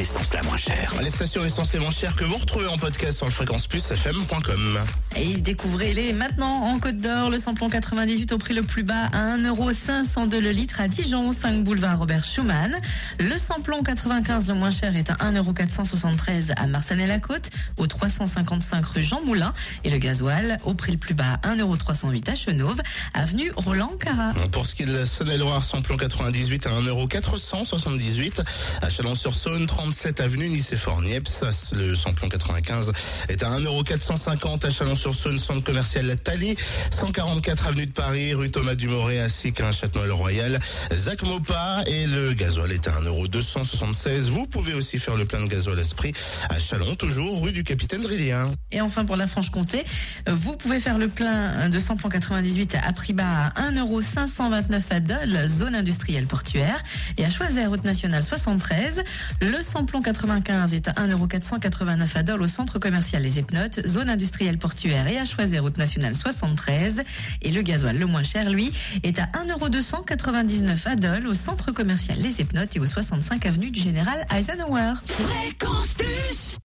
L'essence 0.00 0.32
la 0.32 0.42
moins 0.44 0.56
chère 0.56 0.94
Les 1.02 1.10
stations 1.10 1.44
essence 1.44 1.74
les 1.74 1.78
moins 1.78 1.90
chères 1.90 2.16
que 2.16 2.24
vous 2.24 2.36
retrouvez 2.36 2.66
en 2.68 2.78
podcast 2.78 3.18
sur 3.18 3.26
le 3.26 3.32
fréquenceplusfm.com. 3.32 4.78
Et 5.14 5.34
découvrez-les 5.34 6.14
maintenant 6.14 6.64
en 6.64 6.78
Côte 6.78 6.96
d'Or, 6.96 7.28
le 7.28 7.38
samplon 7.38 7.68
98 7.68 8.32
au 8.32 8.38
prix 8.38 8.54
le 8.54 8.62
plus 8.62 8.82
bas 8.82 9.10
à 9.12 9.36
1,502€ 9.36 10.38
le 10.38 10.52
litre 10.52 10.80
à 10.80 10.88
Dijon, 10.88 11.32
5 11.32 11.64
boulevard 11.64 11.98
Robert 11.98 12.24
Schumann. 12.24 12.80
Le 13.18 13.36
samplon 13.36 13.82
95 13.82 14.48
le 14.48 14.54
moins 14.54 14.70
cher 14.70 14.96
est 14.96 15.10
à 15.10 15.16
1,473€ 15.16 16.54
à 16.56 16.66
Marsanne-la-Côte, 16.66 17.50
au 17.76 17.86
355 17.86 18.86
rue 18.86 19.02
Jean 19.02 19.20
Moulin. 19.26 19.52
Et 19.84 19.90
le 19.90 19.98
gasoil 19.98 20.56
au 20.64 20.72
prix 20.72 20.92
le 20.92 20.98
plus 20.98 21.12
bas 21.14 21.38
à 21.42 21.54
1,308€ 21.54 22.30
à 22.30 22.34
Chenauve, 22.36 22.80
avenue 23.12 23.52
Roland 23.54 23.92
Cara. 24.00 24.32
Pour 24.50 24.66
ce 24.66 24.74
qui 24.74 24.84
est 24.84 24.86
de 24.86 24.96
la 24.96 25.04
Saône-et-Loire, 25.04 25.62
samplon 25.62 25.98
98 25.98 26.68
à 26.68 26.70
1,478€. 26.70 28.40
À 28.80 28.88
Chalon-sur-Saône, 28.88 29.66
37 29.90 30.20
avenue 30.20 30.48
Nice 30.48 30.72
et 30.72 30.76
Fornieps. 30.76 31.40
Le 31.72 31.96
samplon 31.96 32.28
95 32.28 32.92
est 33.28 33.42
à 33.42 33.58
1,450€ 33.58 34.64
à 34.64 34.70
Chalon-sur-Saône, 34.70 35.36
centre 35.40 35.64
commercial 35.64 36.06
La 36.06 36.14
Thalie. 36.14 36.54
144 36.92 37.66
avenue 37.66 37.86
de 37.86 37.90
Paris, 37.90 38.32
rue 38.32 38.52
Thomas 38.52 38.76
Dumoré, 38.76 39.20
ainsi 39.20 39.52
qu'un 39.52 39.72
Châtenois-le-Royal. 39.72 40.60
Zach 40.92 41.24
Mopa 41.24 41.82
et 41.88 42.06
le 42.06 42.34
gasoil 42.34 42.70
est 42.70 42.86
à 42.86 42.92
1,276€. 43.00 44.20
Vous 44.30 44.46
pouvez 44.46 44.74
aussi 44.74 45.00
faire 45.00 45.16
le 45.16 45.24
plein 45.24 45.40
de 45.40 45.48
gasoil 45.48 45.80
Esprit 45.80 46.12
à 46.48 46.60
Chalon, 46.60 46.94
toujours 46.94 47.42
rue 47.42 47.50
du 47.50 47.64
Capitaine 47.64 48.02
Drillien. 48.02 48.52
Et 48.70 48.80
enfin 48.80 49.04
pour 49.04 49.16
la 49.16 49.26
Franche-Comté, 49.26 49.84
vous 50.28 50.56
pouvez 50.56 50.78
faire 50.78 50.98
le 50.98 51.08
plein 51.08 51.68
de 51.68 51.80
samplon 51.80 52.10
98 52.10 52.76
à 52.80 52.92
prix 52.92 53.12
bas 53.12 53.52
à 53.56 53.72
1,529€ 53.72 54.82
à 54.90 55.00
Dole, 55.00 55.48
zone 55.48 55.74
industrielle 55.74 56.26
portuaire. 56.26 56.80
Et 57.18 57.24
à 57.24 57.30
Choiset, 57.30 57.66
route 57.66 57.82
nationale 57.82 58.22
73, 58.22 59.02
le 59.40 59.60
samplon 59.62 59.79
95 59.86 60.74
est 60.74 60.88
à 60.88 60.92
1,489€ 60.92 62.16
à 62.16 62.22
Dole 62.22 62.42
au 62.42 62.46
centre 62.46 62.78
commercial 62.78 63.22
Les 63.22 63.38
Epnotes, 63.38 63.86
zone 63.86 64.10
industrielle 64.10 64.58
portuaire 64.58 65.06
et 65.08 65.18
à 65.18 65.24
Choiset, 65.24 65.58
route 65.58 65.78
nationale 65.78 66.14
73. 66.14 67.02
Et 67.42 67.50
le 67.50 67.62
gasoil 67.62 67.96
le 67.96 68.06
moins 68.06 68.22
cher, 68.22 68.50
lui, 68.50 68.72
est 69.02 69.18
à 69.18 69.28
1,299€ 69.46 70.88
à 70.88 70.96
Dole 70.96 71.26
au 71.26 71.34
centre 71.34 71.72
commercial 71.72 72.18
Les 72.18 72.40
Epnotes 72.40 72.76
et 72.76 72.80
au 72.80 72.86
65 72.86 73.46
avenue 73.46 73.70
du 73.70 73.80
Général 73.80 74.26
Eisenhower. 74.34 74.94
Fréquence 75.06 75.94
Plus 75.94 76.56